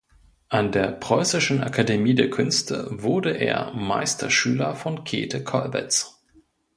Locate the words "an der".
0.49-0.93